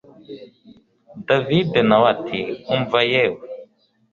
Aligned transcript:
david 1.27 1.69
nawe 1.89 2.05
ati 2.13 2.39
umva 2.75 2.99
yewee… 3.11 3.51